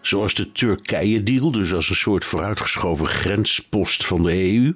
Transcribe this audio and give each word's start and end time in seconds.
zoals 0.00 0.34
de 0.34 0.52
Turkije-deal, 0.52 1.50
dus 1.50 1.74
als 1.74 1.88
een 1.88 1.96
soort 1.96 2.24
vooruitgeschoven 2.24 3.06
grenspost 3.06 4.06
van 4.06 4.22
de 4.22 4.32
EU. 4.32 4.74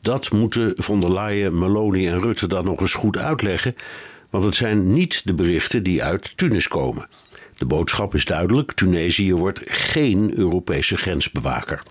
Dat 0.00 0.32
moeten 0.32 0.72
von 0.76 1.00
der 1.00 1.12
Leyen, 1.12 1.58
Meloni 1.58 2.08
en 2.08 2.20
Rutte 2.20 2.46
dan 2.46 2.64
nog 2.64 2.80
eens 2.80 2.94
goed 2.94 3.16
uitleggen, 3.16 3.74
want 4.30 4.44
het 4.44 4.54
zijn 4.54 4.92
niet 4.92 5.26
de 5.26 5.34
berichten 5.34 5.82
die 5.82 6.02
uit 6.02 6.36
Tunis 6.36 6.68
komen. 6.68 7.08
De 7.56 7.66
boodschap 7.66 8.14
is 8.14 8.24
duidelijk: 8.24 8.72
Tunesië 8.72 9.34
wordt 9.34 9.60
geen 9.64 10.38
Europese 10.38 10.96
grensbewaker. 10.96 11.82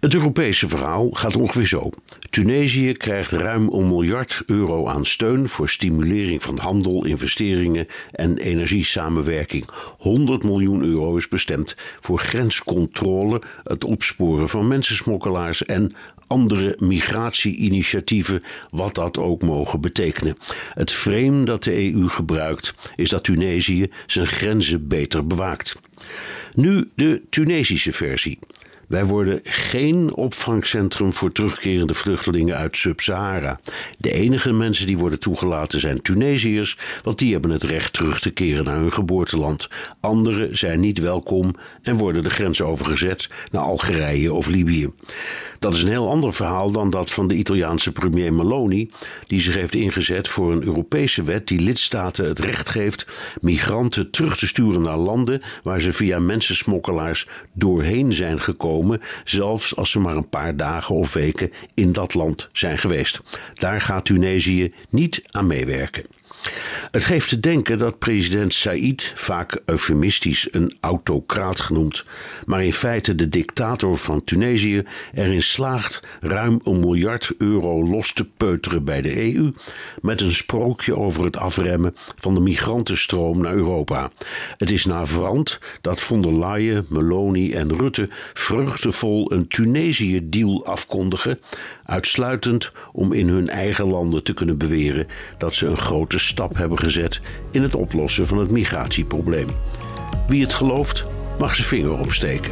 Het 0.00 0.14
Europese 0.14 0.68
verhaal 0.68 1.10
gaat 1.10 1.36
ongeveer 1.36 1.66
zo. 1.66 1.90
Tunesië 2.30 2.92
krijgt 2.92 3.30
ruim 3.30 3.68
een 3.68 3.88
miljard 3.88 4.42
euro 4.46 4.86
aan 4.86 5.06
steun 5.06 5.48
voor 5.48 5.68
stimulering 5.68 6.42
van 6.42 6.58
handel, 6.58 7.04
investeringen 7.04 7.86
en 8.10 8.36
energiesamenwerking. 8.36 9.64
100 9.98 10.42
miljoen 10.42 10.82
euro 10.82 11.16
is 11.16 11.28
bestemd 11.28 11.76
voor 12.00 12.18
grenscontrole, 12.18 13.42
het 13.64 13.84
opsporen 13.84 14.48
van 14.48 14.68
mensensmokkelaars 14.68 15.64
en 15.64 15.92
andere 16.26 16.76
migratie-initiatieven, 16.78 18.42
wat 18.70 18.94
dat 18.94 19.18
ook 19.18 19.42
mogen 19.42 19.80
betekenen. 19.80 20.36
Het 20.74 20.90
frame 20.90 21.44
dat 21.44 21.62
de 21.62 21.92
EU 21.92 22.08
gebruikt 22.08 22.74
is 22.94 23.08
dat 23.08 23.24
Tunesië 23.24 23.90
zijn 24.06 24.26
grenzen 24.26 24.88
beter 24.88 25.26
bewaakt. 25.26 25.76
Nu 26.54 26.90
de 26.94 27.22
Tunesische 27.30 27.92
versie. 27.92 28.38
Wij 28.88 29.04
worden 29.04 29.40
geen 29.42 30.14
opvangcentrum 30.14 31.12
voor 31.12 31.32
terugkerende 31.32 31.94
vluchtelingen 31.94 32.56
uit 32.56 32.76
Sub-Sahara. 32.76 33.60
De 33.98 34.12
enige 34.12 34.52
mensen 34.52 34.86
die 34.86 34.98
worden 34.98 35.18
toegelaten 35.18 35.80
zijn 35.80 36.02
Tunesiërs, 36.02 36.78
want 37.02 37.18
die 37.18 37.32
hebben 37.32 37.50
het 37.50 37.62
recht 37.62 37.92
terug 37.92 38.20
te 38.20 38.30
keren 38.30 38.64
naar 38.64 38.76
hun 38.76 38.92
geboorteland. 38.92 39.68
Anderen 40.00 40.58
zijn 40.58 40.80
niet 40.80 40.98
welkom 40.98 41.54
en 41.82 41.96
worden 41.96 42.22
de 42.22 42.30
grens 42.30 42.60
overgezet 42.60 43.30
naar 43.50 43.62
Algerije 43.62 44.32
of 44.32 44.46
Libië. 44.46 44.90
Dat 45.58 45.74
is 45.74 45.82
een 45.82 45.88
heel 45.88 46.10
ander 46.10 46.32
verhaal 46.32 46.70
dan 46.70 46.90
dat 46.90 47.10
van 47.10 47.28
de 47.28 47.34
Italiaanse 47.34 47.92
premier 47.92 48.32
Meloni, 48.32 48.90
die 49.26 49.40
zich 49.40 49.54
heeft 49.54 49.74
ingezet 49.74 50.28
voor 50.28 50.52
een 50.52 50.62
Europese 50.62 51.22
wet 51.22 51.46
die 51.46 51.60
lidstaten 51.60 52.24
het 52.24 52.38
recht 52.38 52.68
geeft 52.68 53.06
migranten 53.40 54.10
terug 54.10 54.36
te 54.38 54.46
sturen 54.46 54.82
naar 54.82 54.96
landen 54.96 55.42
waar 55.62 55.80
ze 55.80 55.92
via 55.92 56.18
mensensmokkelaars 56.18 57.28
doorheen 57.52 58.12
zijn 58.12 58.40
gekomen, 58.40 58.77
zelfs 59.24 59.76
als 59.76 59.90
ze 59.90 60.00
maar 60.00 60.16
een 60.16 60.28
paar 60.28 60.56
dagen 60.56 60.94
of 60.94 61.12
weken 61.12 61.52
in 61.74 61.92
dat 61.92 62.14
land 62.14 62.48
zijn 62.52 62.78
geweest. 62.78 63.20
Daar 63.54 63.80
gaat 63.80 64.04
Tunesië 64.04 64.74
niet 64.90 65.22
aan 65.30 65.46
meewerken. 65.46 66.04
Het 66.90 67.04
geeft 67.04 67.28
te 67.28 67.40
denken 67.40 67.78
dat 67.78 67.98
president 67.98 68.54
Said, 68.54 69.12
vaak 69.14 69.60
eufemistisch 69.64 70.48
een 70.50 70.76
autocraat 70.80 71.60
genoemd, 71.60 72.04
maar 72.46 72.64
in 72.64 72.72
feite 72.72 73.14
de 73.14 73.28
dictator 73.28 73.98
van 73.98 74.24
Tunesië, 74.24 74.82
erin 75.14 75.42
slaagt 75.42 76.02
ruim 76.20 76.60
een 76.62 76.80
miljard 76.80 77.32
euro 77.38 77.84
los 77.84 78.12
te 78.12 78.24
peuteren 78.36 78.84
bij 78.84 79.02
de 79.02 79.34
EU 79.34 79.52
met 80.00 80.20
een 80.20 80.34
sprookje 80.34 80.96
over 80.96 81.24
het 81.24 81.36
afremmen 81.36 81.94
van 82.16 82.34
de 82.34 82.40
migrantenstroom 82.40 83.40
naar 83.40 83.54
Europa. 83.54 84.10
Het 84.56 84.70
is 84.70 84.84
navrant 84.84 85.58
dat 85.80 86.00
von 86.00 86.22
der 86.22 86.38
Leyen, 86.38 86.86
Meloni 86.88 87.52
en 87.52 87.76
Rutte 87.76 88.08
vreugdevol 88.34 89.32
een 89.32 89.48
Tunesië-deal 89.48 90.66
afkondigen, 90.66 91.38
uitsluitend 91.84 92.72
om 92.92 93.12
in 93.12 93.28
hun 93.28 93.48
eigen 93.48 93.86
landen 93.86 94.22
te 94.22 94.34
kunnen 94.34 94.58
beweren 94.58 95.06
dat 95.38 95.54
ze 95.54 95.66
een 95.66 95.76
grote 95.76 96.17
stap 96.18 96.56
hebben 96.56 96.78
gezet 96.78 97.20
in 97.50 97.62
het 97.62 97.74
oplossen 97.74 98.26
van 98.26 98.38
het 98.38 98.50
migratieprobleem. 98.50 99.48
Wie 100.28 100.42
het 100.42 100.52
gelooft, 100.52 101.04
mag 101.38 101.54
zijn 101.54 101.66
vinger 101.66 101.98
opsteken. 101.98 102.50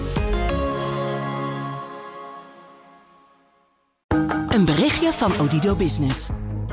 Een 4.48 4.64
berichtje 4.64 5.12
van 5.12 5.32
Odido 5.40 5.76
Business. 5.76 6.28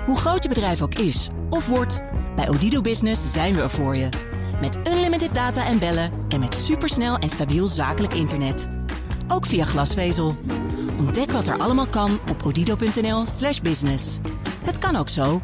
Hoe 0.06 0.18
groot 0.18 0.44
je 0.44 0.50
bedrijf 0.50 0.82
ook 0.82 0.96
is 0.96 1.30
of 1.50 1.68
wordt, 1.68 2.02
bij 2.36 2.50
Odido 2.50 2.82
Business 2.82 3.32
zijn 3.32 3.56
we 3.56 3.62
er 3.62 3.70
voor 3.70 3.96
je. 3.96 4.10
Met 4.62 4.78
unlimited 4.88 5.34
data 5.34 5.66
en 5.66 5.80
bellen 5.80 6.12
en 6.30 6.40
met 6.40 6.56
supersnel 6.56 7.18
en 7.18 7.30
stabiel 7.30 7.68
zakelijk 7.68 8.14
internet. 8.14 8.70
Ook 9.28 9.46
via 9.46 9.66
glasvezel. 9.66 10.38
Ontdek 10.98 11.32
wat 11.32 11.48
er 11.48 11.58
allemaal 11.58 11.88
kan 11.88 12.20
op 12.30 12.44
odido.nl/slash 12.46 13.60
business. 13.60 14.20
Het 14.64 14.78
kan 14.78 14.96
ook 14.96 15.10
zo. 15.10 15.42